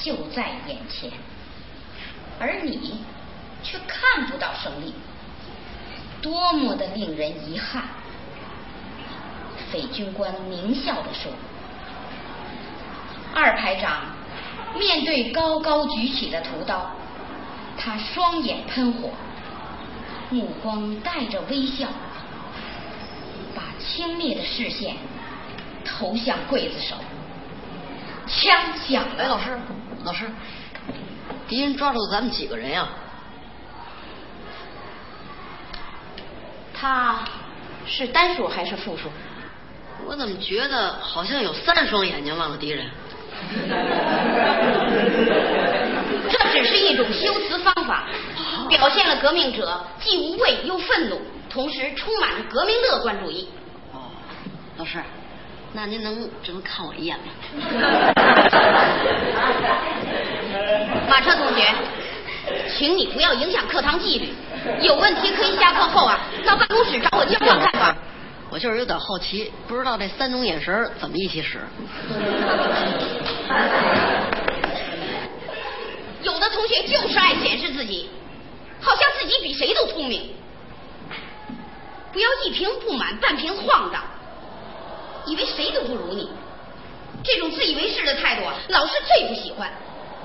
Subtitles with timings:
[0.00, 1.10] 就在眼前，
[2.38, 3.00] 而你
[3.62, 4.94] 却看不到胜利，
[6.22, 7.82] 多么的令人遗憾！
[9.70, 11.32] 匪军官狞笑着说
[13.34, 14.04] ：“二排长
[14.78, 16.90] 面对高高举起的屠刀，
[17.76, 19.10] 他双眼喷火，
[20.30, 21.88] 目光带着微笑，
[23.54, 24.96] 把轻蔑的视线
[25.84, 26.94] 投向刽子手。
[28.26, 29.58] 枪响了，老师，
[30.04, 30.24] 老师，
[31.48, 32.88] 敌人抓住咱们几个人呀？
[36.72, 37.20] 他
[37.86, 39.10] 是单数还是复数？”
[40.06, 42.88] 我怎么觉得好像有三双眼睛望着敌人？
[46.30, 48.08] 这只是一种修辞方法，
[48.68, 53.48] 表现了革命者既无畏又愤怒，同时充满着革命乐观主义。
[53.92, 54.10] 哦，
[54.76, 55.02] 老师，
[55.72, 57.24] 那您能只能看我一眼吗？
[61.08, 61.74] 马车同学，
[62.76, 64.32] 请你不要影响课堂纪律，
[64.80, 67.94] 有问题可以下课后啊到办公室找我交换看法。
[68.50, 71.60] 我就是有点好奇，不知道这三种眼神怎么一起使。
[76.22, 78.08] 有的同学就是爱显示自己，
[78.80, 80.30] 好像自己比谁都聪明。
[82.10, 84.02] 不要一瓶不满半瓶晃荡，
[85.28, 86.30] 以为谁都不如你。
[87.22, 89.70] 这种自以为是的态度啊，老师最不喜欢。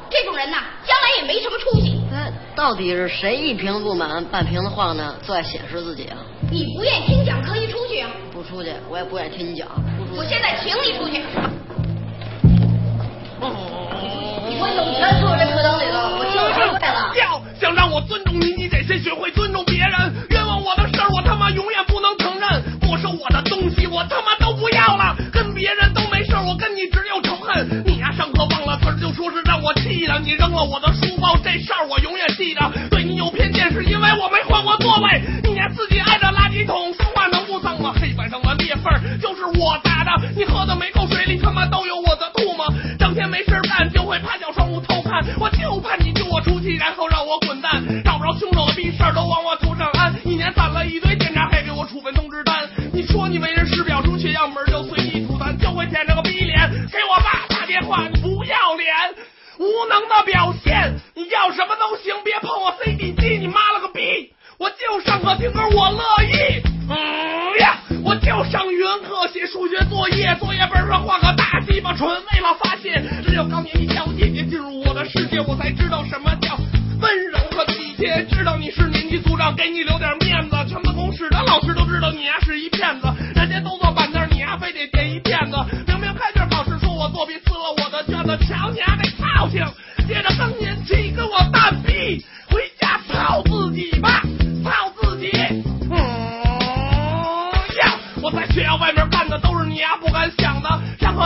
[0.09, 1.99] 这种人呐，将来也没什么出息。
[2.13, 5.15] 哎，到底是谁一瓶不满半瓶子晃呢？
[5.23, 6.17] 最爱显示自己啊？
[6.51, 8.11] 你不愿意听讲，可以出去啊。
[8.31, 9.67] 不出去，我也不愿意听你讲。
[10.15, 11.23] 我现在请你出去。
[14.55, 17.11] 我有权坐这课堂里头，我教学会了。
[17.15, 18.82] 要想让我尊重你，你得
[24.09, 25.15] 他妈都不要了。
[25.31, 27.83] 跟别人都没事，我跟你只有仇恨。
[27.85, 30.19] 你呀，上课忘了词，就说是让我气的。
[30.19, 32.61] 你扔了我的书包，这事儿我永远记得。
[32.89, 35.21] 对你有偏见，是因为我没换过座位。
[35.43, 37.93] 你呀，自己挨着垃圾桶，说话能不脏吗？
[37.99, 40.11] 黑板上的裂缝就是我打的。
[40.35, 42.65] 你喝的每口水里他妈都有我的吐沫。
[42.99, 45.23] 整天没事干，就会趴脚窗户偷看。
[45.39, 47.83] 我就怕你救我出气，然后让我滚蛋。
[48.03, 49.55] 找不着凶手的逼事儿都往我
[53.33, 55.25] 你为人师表，出血样门就随意。
[55.25, 58.07] 吐痰，就会舔着个逼脸给我爸打电话。
[58.07, 58.93] 你不要脸，
[59.57, 60.93] 无能的表现。
[61.15, 64.31] 你要什么都行，别碰我 CD 机，你妈了个逼！
[64.59, 66.61] 我就上课听歌，我乐意。
[66.87, 73.01] 嗯呀，我就上语文课写数学作业，作业本上画个大鸡巴唇，为了发泄。
[73.25, 76.55] 只有高年级小姐姐进入我的世界，我才知道什么叫
[77.01, 78.23] 温柔和体贴。
[78.25, 80.55] 知道你是年级组长，给你留点面子。
[80.69, 82.69] 全办公室的老师都知道你呀是一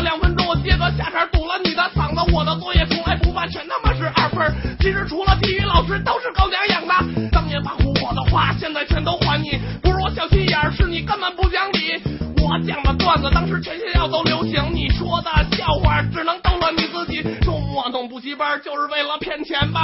[0.01, 2.33] 两分钟，我接个下茬堵了你的嗓子。
[2.33, 4.53] 我的作业从来不犯，全他妈是二分。
[4.79, 7.29] 其实除了体育老师，都是狗娘养的。
[7.31, 9.59] 当年发唬我的话，现在全都还你。
[9.81, 12.01] 不是我小心眼，是你根本不讲理。
[12.39, 14.63] 我讲的段子，当时全学校都流行。
[14.73, 17.21] 你说的笑话，只能逗乐你自己。
[17.41, 19.17] 周末弄补习班，就是为了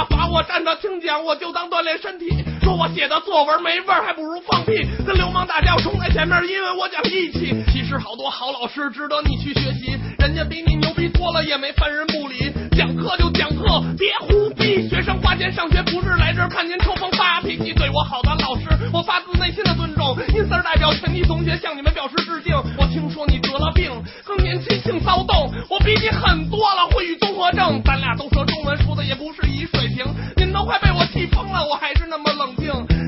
[0.06, 0.24] 把？
[0.34, 2.44] 我站着听讲，我就当锻炼身体。
[2.62, 4.84] 说我写的作文没味儿，还不如放屁。
[5.06, 7.54] 跟流氓打架，冲在前面，因为我讲义气。
[7.70, 12.50] 其实好多好老师值得你去学习，人家比你牛逼多了，也没犯人不理。
[12.76, 14.88] 讲课就讲课，别胡逼。
[14.88, 17.72] 学生花钱上学，不是来这儿看您抽风发脾气。
[17.72, 20.16] 对我好的老师，我发自内心的尊重。
[20.34, 22.56] 因此代表全体同学向你们表示致敬。
[22.76, 23.92] 我听说你得了病，
[24.24, 26.88] 更年期性骚动，我比你狠多了，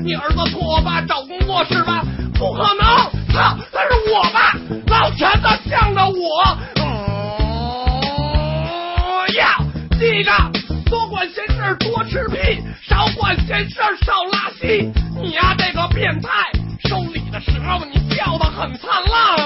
[0.07, 2.01] 你儿子托我爸找工作是吧？
[2.35, 2.87] 不可能，
[3.33, 4.55] 操，那是我爸，
[4.87, 6.57] 老全子向着我。
[9.01, 9.57] 哦呀，
[9.99, 10.31] 记着，
[10.89, 13.75] 多管闲事多吃屁，少管闲事
[14.05, 14.89] 少拉稀。
[15.21, 16.29] 你呀这个变态，
[16.87, 19.36] 收礼的时候你笑得很灿烂！